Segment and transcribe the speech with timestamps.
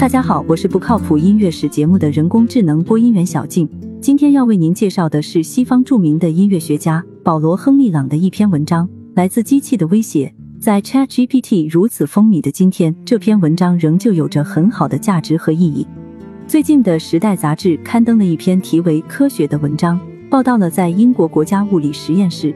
[0.00, 3.68] 大家好，我是不靠谱音乐史节目的人工智能播音员小静。
[4.00, 10.34] 今天要为您介绍的是西方著名的音乐学家保罗·亨利·朗的一篇文章，来自机器的威胁。
[10.58, 15.86] 在 ChatGPT 如此风靡的今天，这篇文章仍旧有着很好的价值和意义。
[16.46, 22.54] 最近的《时代》杂志刊登了一篇题为《科学》的文章，报道了在英国国家物理实验室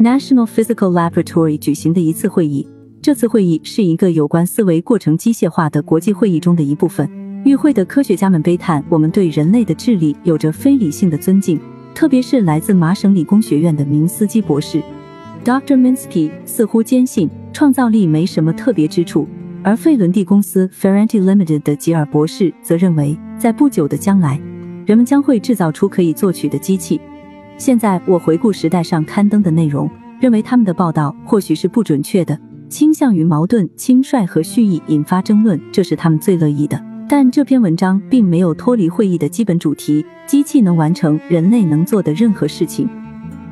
[0.00, 2.66] National Physical Laboratory 举行的一次会议。
[3.02, 7.10] 这次会议是一个有关思维过程机械化的国际会议中的一部分。
[7.46, 11.58] 与会的科学家们悲叹，我们对人类的智力有着非理性的尊敬，
[11.94, 14.82] 特别是来自麻省理工学院的明斯基博士。
[15.42, 15.78] Dr.
[15.78, 19.26] Minsky 似乎坚信创造力没什么特别之处，
[19.62, 24.38] 而费伦蒂公司 Ferranti Limited 的吉尔博士则认为，在不久的将来，
[24.84, 27.00] 人们将会制造出可以作曲的机器。
[27.56, 29.88] 现在我回顾时代上刊登的内容，
[30.20, 32.38] 认为他们的报道或许是不准确的。
[32.70, 36.80] 倾向于矛盾、轻率和蓄意引发争论，这是他们最乐意的。
[37.08, 42.88] 但这篇文章并没有脱离会议的基本主题：机器能完成人类能做的任何事情。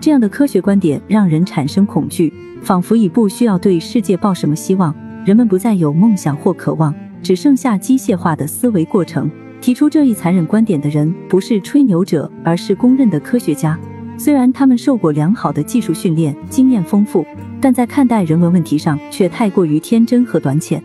[0.00, 4.94] 这样的科学观点让人产生恐惧，仿佛已不需要对世界抱什么希望，
[5.26, 9.28] 人们不再有梦想或渴望，只剩下机械化的思维过程。
[9.60, 13.76] 提出这一残忍观点的人不是吹牛者，而是公认的科学家。
[14.16, 17.26] 虽然他们受过良好的技术训练，经验丰富，
[17.60, 20.82] 但在看待人文问题上却太过于天真和短浅。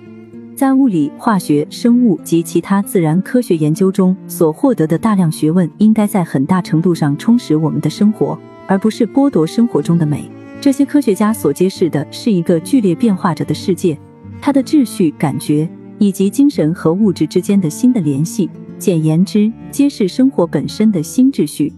[0.55, 10.29] 在物理、化学、生物及其他自然科学研究中所获得的大量学问，应该在很大程度上充实我们的生活，而不是剥夺生活中的美。
[10.61, 13.97] 这些科学家所揭示的是一个剧烈变化着的世界，
[14.39, 18.49] 它的秩序、感觉以及精神和物质之间的新的联系。
[18.77, 21.73] 简言之，揭示生活本身的新秩序。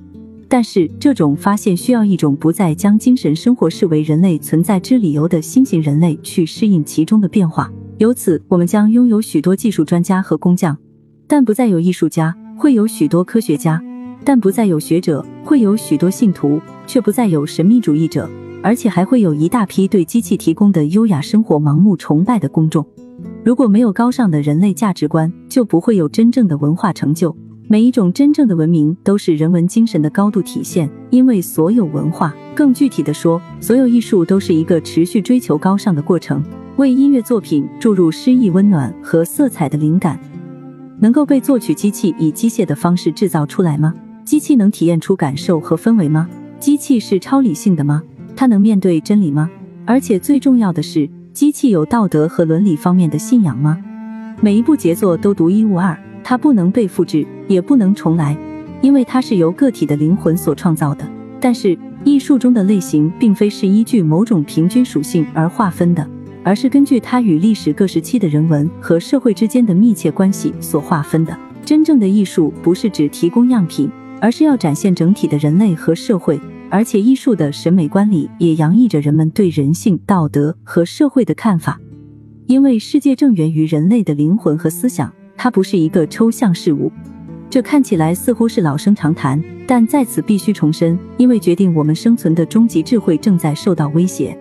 [0.48, 7.72] 但是，这种发现需要一种不再将精神生活视为人类存在之理由的新型人类去适应其中的变化。
[7.98, 10.78] 由此，我们将拥有许多技术专家和工匠，
[11.28, 13.82] 但不再有艺术家；会有许多科学家，
[14.24, 18.30] 但不再有学者；会有许多信徒，却不再有神秘主义者。
[18.62, 22.84] 而且还会有一大批对机器提供的优雅生活盲目崇拜的公众。
[23.44, 27.36] 如果没有高尚的人类价值观，就不会有真正的文化成就。
[27.68, 36.44] 每一种真正的文明都是人文精神的高度体现，因为所有文化，更具体的说，所有艺术都是一个持续追求高尚的过程。
[36.76, 40.20] 为音乐作品注入诗意温暖和色彩的灵感，
[41.00, 43.92] 能够被作曲机器以机械的方式制造出来吗？
[44.24, 46.30] 机器能体验出感受和氛围吗？
[46.60, 48.04] 机器是超理性的吗？
[48.36, 49.50] 它能面对真理吗？
[49.88, 53.80] 而且最重要的是，机器有道德和伦理方面的信仰吗？
[54.40, 55.98] 每一部杰作都独一无二。
[56.28, 58.38] 它不能被复制，也不能重来，
[58.82, 61.06] 因为它是由个体的灵魂所创造的。
[61.40, 66.08] 但是，艺术中的类型并非是依据某种平均属性而划分的，
[66.44, 71.38] 而是根据它与历史各时期的人文和社会之间的密切关系所划分的。
[71.64, 73.90] 真正的艺术不是只提供样品，
[74.22, 76.40] 而是要展现整体的人类和社会。
[76.70, 81.80] 而且，艺术的审美观里也洋溢着人们对人性、道德和社会的看法，
[82.48, 85.12] 因为世界正源于人类的灵魂和思想。
[85.38, 86.92] 它不是一个抽象事物，
[87.50, 94.38] 这看起来似乎是老生常谈，但在此必须重申，因为决定我们生存的终极智慧正在受到威胁，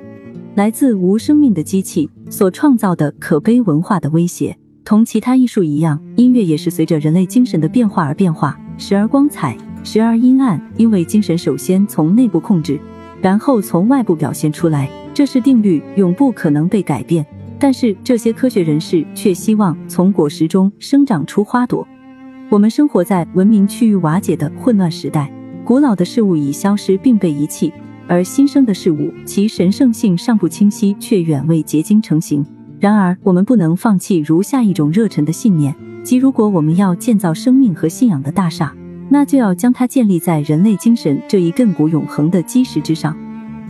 [0.56, 4.56] 来自无生命的机器所创造的可悲文化的威胁。
[4.84, 12.78] 同其他艺术一样，音乐也是随着人类精神的变化而变化，时而光彩，时而阴暗，因为精神首先从内部控制，
[13.22, 17.24] 然后从外部表现出来，这是定律，永不可能被改变。
[17.58, 21.86] 但是这些科学人士却希望从果实中生长出花朵。
[22.54, 25.28] 我们生活在文明趋于瓦解的混乱时代，
[25.64, 27.72] 古老的事物已消失并被遗弃，
[28.06, 32.46] 而新生的事物其神圣性尚不清晰，却远未结晶成型。
[32.78, 38.72] 然而，我们不能放弃如下一种热忱的信念：即如果我们要建造生命和信仰的大厦，
[39.08, 43.16] 那就要将它建立在人类精神这一亘古永恒的基石之上。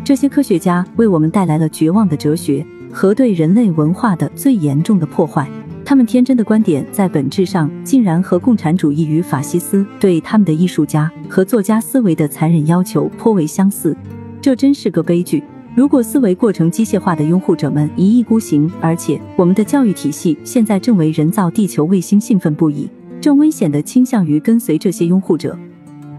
[0.04, 2.62] 这些科学家为我们带来了绝望的哲学。
[2.92, 5.50] 和对人类文化的最严重的破坏，
[5.84, 13.94] 他们天真的观点在本质上竟然和共产主义与法西斯对他们的艺术家和作家思维的残忍要求颇为相似。
[14.40, 15.44] 这真是个悲剧。
[15.74, 22.88] 如果思维过程机械化的拥护者们一意孤行，而且我们的教育体系现在正为人造地球卫星兴奋不已，
[23.20, 25.58] 正危险的倾向于跟随这些拥护者，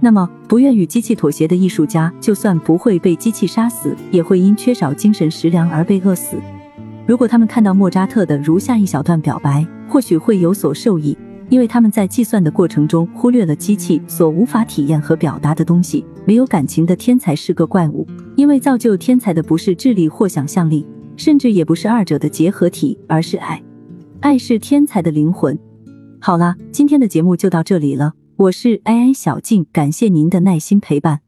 [0.01, 6.35] 那么不愿与机器妥协的艺术家，就算不会被机器杀死，也会因缺少精神食粮而被饿死。
[7.07, 11.15] 如果他们看到莫扎特的如下一小段表白，或许会有所受益，
[11.49, 16.03] 因为他们在计算的过程中忽略了机器所无法体验和表达的东西。
[16.25, 20.83] 没有感情的天才是个怪物，因为造就天才的不是智力或想象力，
[21.15, 23.61] 甚至也不是二者的结合体，而是爱。
[24.21, 25.57] 爱是天才的灵魂。
[26.19, 31.24] 好啦，今天的节目就到这里了，我是 AI 小静，感谢您的耐心陪伴。